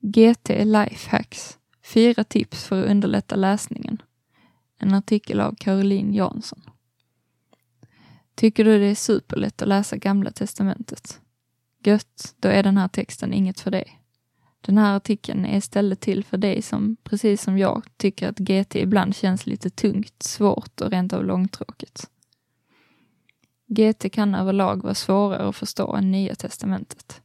GT 0.00 0.48
Lifehacks. 0.48 1.58
Fyra 1.82 2.24
tips 2.24 2.64
för 2.64 2.82
att 2.82 2.90
underlätta 2.90 3.36
läsningen. 3.36 4.02
En 4.78 4.94
artikel 4.94 5.40
av 5.40 5.54
Caroline 5.54 6.14
Jansson. 6.14 6.62
Tycker 8.34 8.64
du 8.64 8.78
det 8.78 8.86
är 8.86 8.94
superlätt 8.94 9.62
att 9.62 9.68
läsa 9.68 9.96
Gamla 9.96 10.30
Testamentet? 10.30 11.20
Gött, 11.84 12.34
då 12.38 12.48
är 12.48 12.62
den 12.62 12.76
här 12.76 12.88
texten 12.88 13.32
inget 13.32 13.60
för 13.60 13.70
dig. 13.70 14.00
Den 14.60 14.78
här 14.78 14.96
artikeln 14.96 15.44
är 15.44 15.56
istället 15.56 16.00
till 16.00 16.24
för 16.24 16.36
dig 16.36 16.62
som, 16.62 16.96
precis 17.02 17.42
som 17.42 17.58
jag, 17.58 17.86
tycker 17.96 18.28
att 18.28 18.38
GT 18.38 18.76
ibland 18.76 19.16
känns 19.16 19.46
lite 19.46 19.70
tungt, 19.70 20.22
svårt 20.22 20.80
och 20.80 20.90
rent 20.90 21.12
av 21.12 21.24
långtråkigt. 21.24 22.10
GT 23.68 24.12
kan 24.12 24.34
överlag 24.34 24.82
vara 24.82 24.94
svårare 24.94 25.48
att 25.48 25.56
förstå 25.56 25.94
än 25.94 26.10
Nya 26.10 26.34
Testamentet. 26.34 27.22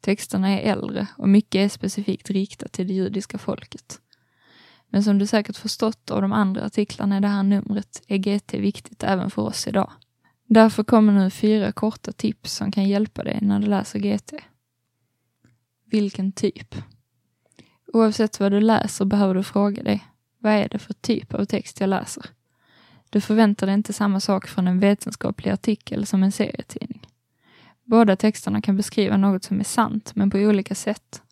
Texterna 0.00 0.48
är 0.48 0.72
äldre 0.72 1.06
och 1.16 1.28
mycket 1.28 1.58
är 1.58 1.68
specifikt 1.68 2.30
riktat 2.30 2.72
till 2.72 2.88
det 2.88 2.94
judiska 2.94 3.38
folket. 3.38 4.00
Men 4.88 5.04
som 5.04 5.18
du 5.18 5.26
säkert 5.26 5.56
förstått 5.56 6.10
av 6.10 6.22
de 6.22 6.32
andra 6.32 6.64
artiklarna 6.64 7.16
i 7.16 7.20
det 7.20 7.28
här 7.28 7.42
numret 7.42 8.02
är 8.06 8.16
GT 8.16 8.54
viktigt 8.54 9.02
även 9.02 9.30
för 9.30 9.42
oss 9.42 9.66
idag. 9.66 9.92
Därför 10.46 10.84
kommer 10.84 11.12
nu 11.12 11.30
fyra 11.30 11.72
korta 11.72 12.12
tips 12.12 12.54
som 12.54 12.72
kan 12.72 12.88
hjälpa 12.88 13.22
dig 13.24 13.38
när 13.42 13.60
du 13.60 13.66
läser 13.66 13.98
GT. 13.98 14.32
Vilken 15.84 16.32
typ? 16.32 16.74
Oavsett 17.92 18.40
vad 18.40 18.52
du 18.52 18.60
läser 18.60 19.04
behöver 19.04 19.34
du 19.34 19.42
fråga 19.42 19.82
dig, 19.82 20.04
vad 20.38 20.52
är 20.52 20.68
det 20.68 20.78
för 20.78 20.94
typ 20.94 21.34
av 21.34 21.44
text 21.44 21.80
jag 21.80 21.90
läser? 21.90 22.24
Du 23.10 23.20
förväntar 23.20 23.66
dig 23.66 23.74
inte 23.74 23.92
samma 23.92 24.20
sak 24.20 24.48
från 24.48 24.68
en 24.68 24.80
vetenskaplig 24.80 25.50
artikel 25.50 26.06
som 26.06 26.22
en 26.22 26.32
serietidning. 26.32 26.89
Båda 27.90 28.16
texterna 28.16 28.60
kan 28.60 28.76
beskriva 28.76 29.16
något 29.16 29.44
som 29.44 29.60
är 29.60 29.64
sant, 29.64 30.12
men 30.14 30.30
på 30.30 30.38
olika 30.38 30.74
sätt. 30.74 31.22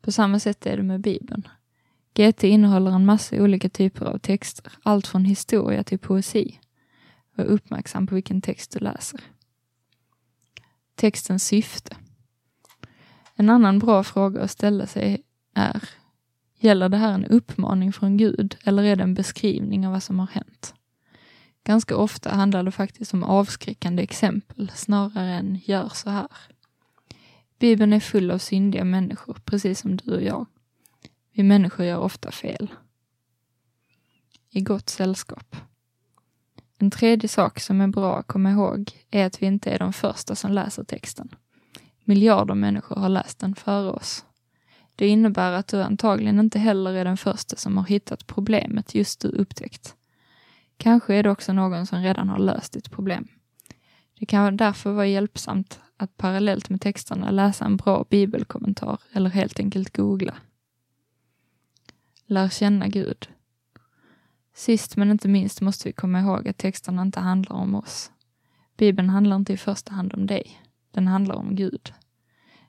På 0.00 0.12
samma 0.12 0.38
sätt 0.38 0.66
är 0.66 0.76
det 0.76 0.82
med 0.82 1.00
Bibeln. 1.00 1.48
GT 2.14 2.44
innehåller 2.44 2.90
en 2.90 3.06
massa 3.06 3.36
olika 3.36 3.68
typer 3.68 4.06
av 4.06 4.18
texter, 4.18 4.72
allt 4.82 5.06
från 5.06 5.24
historia 5.24 5.84
till 5.84 5.98
poesi. 5.98 6.58
Var 7.34 7.44
uppmärksam 7.44 8.06
på 8.06 8.14
vilken 8.14 8.40
text 8.40 8.72
du 8.72 8.78
läser. 8.78 9.20
Textens 10.94 11.44
syfte. 11.44 11.96
En 13.34 13.50
annan 13.50 13.78
bra 13.78 14.04
fråga 14.04 14.42
att 14.42 14.50
ställa 14.50 14.86
sig 14.86 15.22
är, 15.54 15.88
gäller 16.58 16.88
det 16.88 16.96
här 16.96 17.12
en 17.12 17.26
uppmaning 17.26 17.92
från 17.92 18.16
Gud 18.16 18.56
eller 18.64 18.82
är 18.82 18.96
det 18.96 19.02
en 19.02 19.14
beskrivning 19.14 19.86
av 19.86 19.92
vad 19.92 20.02
som 20.02 20.18
har 20.18 20.26
hänt? 20.26 20.74
Ganska 21.70 21.96
ofta 21.96 22.30
handlar 22.30 22.62
det 22.62 22.70
faktiskt 22.70 23.14
om 23.14 23.24
avskräckande 23.24 24.02
exempel 24.02 24.70
snarare 24.74 25.34
än 25.34 25.60
gör 25.64 25.88
så 25.88 26.10
här. 26.10 26.28
Bibeln 27.58 27.92
är 27.92 28.00
full 28.00 28.30
av 28.30 28.38
syndiga 28.38 28.84
människor, 28.84 29.38
precis 29.44 29.80
som 29.80 29.96
du 29.96 30.14
och 30.14 30.22
jag. 30.22 30.46
Vi 31.32 31.42
människor 31.42 31.86
gör 31.86 31.98
ofta 31.98 32.30
fel. 32.30 32.74
I 34.50 34.60
gott 34.60 34.88
sällskap. 34.88 35.56
En 36.78 36.90
tredje 36.90 37.28
sak 37.28 37.60
som 37.60 37.80
är 37.80 37.88
bra 37.88 38.18
att 38.18 38.26
komma 38.26 38.50
ihåg 38.50 38.90
är 39.10 39.26
att 39.26 39.42
vi 39.42 39.46
inte 39.46 39.70
är 39.70 39.78
de 39.78 39.92
första 39.92 40.34
som 40.34 40.52
läser 40.52 40.84
texten. 40.84 41.28
Miljarder 42.04 42.54
människor 42.54 42.96
har 42.96 43.08
läst 43.08 43.38
den 43.38 43.54
före 43.54 43.90
oss. 43.90 44.24
Det 44.94 45.08
innebär 45.08 45.52
att 45.52 45.68
du 45.68 45.82
antagligen 45.82 46.38
inte 46.40 46.58
heller 46.58 46.92
är 46.92 47.04
den 47.04 47.16
första 47.16 47.56
som 47.56 47.76
har 47.76 47.84
hittat 47.84 48.26
problemet 48.26 48.94
just 48.94 49.20
du 49.20 49.28
upptäckt. 49.28 49.96
Kanske 50.80 51.14
är 51.14 51.22
det 51.22 51.30
också 51.30 51.52
någon 51.52 51.86
som 51.86 52.02
redan 52.02 52.28
har 52.28 52.38
löst 52.38 52.72
ditt 52.72 52.90
problem. 52.90 53.28
Det 54.18 54.26
kan 54.26 54.56
därför 54.56 54.92
vara 54.92 55.06
hjälpsamt 55.06 55.80
att 55.96 56.16
parallellt 56.16 56.70
med 56.70 56.80
texterna 56.80 57.30
läsa 57.30 57.64
en 57.64 57.76
bra 57.76 58.04
bibelkommentar 58.10 58.98
eller 59.12 59.30
helt 59.30 59.60
enkelt 59.60 59.96
googla. 59.96 60.36
Lär 62.26 62.48
känna 62.48 62.88
Gud. 62.88 63.28
Sist 64.54 64.96
men 64.96 65.10
inte 65.10 65.28
minst 65.28 65.60
måste 65.60 65.88
vi 65.88 65.92
komma 65.92 66.20
ihåg 66.20 66.48
att 66.48 66.58
texterna 66.58 67.02
inte 67.02 67.20
handlar 67.20 67.56
om 67.56 67.74
oss. 67.74 68.10
Bibeln 68.76 69.10
handlar 69.10 69.36
inte 69.36 69.52
i 69.52 69.56
första 69.56 69.92
hand 69.92 70.14
om 70.14 70.26
dig. 70.26 70.60
Den 70.90 71.08
handlar 71.08 71.34
om 71.34 71.56
Gud. 71.56 71.92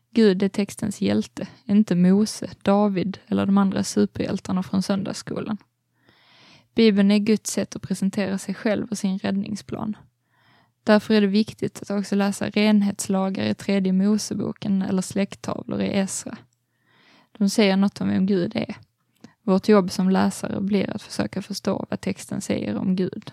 Gud 0.09 0.43
är 0.43 0.49
textens 0.49 1.01
hjälte, 1.01 1.47
inte 1.65 1.95
Mose, 1.95 2.49
David 2.61 3.17
eller 3.27 3.45
de 3.45 3.57
andra 3.57 3.83
superhjältarna 3.83 4.63
från 4.63 4.81
söndagsskolan. 4.81 5.57
Bibeln 6.75 7.11
är 7.11 7.19
Guds 7.19 7.51
sätt 7.51 7.75
att 7.75 7.81
presentera 7.81 8.37
sig 8.37 8.55
själv 8.55 8.87
och 8.91 8.97
sin 8.97 9.17
räddningsplan. 9.17 9.97
Därför 10.83 11.13
är 11.13 11.21
det 11.21 11.27
viktigt 11.27 11.81
att 11.81 11.91
också 11.91 12.15
läsa 12.15 12.49
renhetslagar 12.49 13.45
i 13.45 13.53
tredje 13.53 13.93
Moseboken 13.93 14.81
eller 14.81 15.01
släkttavlor 15.01 15.81
i 15.81 15.97
Esra. 15.97 16.37
De 17.37 17.49
säger 17.49 17.77
något 17.77 18.01
om 18.01 18.07
vem 18.07 18.25
Gud 18.25 18.55
är. 18.55 18.75
Vårt 19.43 19.67
jobb 19.67 19.91
som 19.91 20.09
läsare 20.09 20.61
blir 20.61 20.89
att 20.89 21.01
försöka 21.01 21.41
förstå 21.41 21.85
vad 21.89 22.01
texten 22.01 22.41
säger 22.41 22.75
om 22.77 22.95
Gud. 22.95 23.29